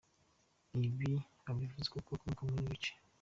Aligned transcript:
"Ibi 0.87 1.09
abivuze 1.49 1.87
kuko 1.93 2.09
akomoka 2.13 2.41
muri 2.47 2.57
ibi 2.61 2.71
bice. 2.73 2.91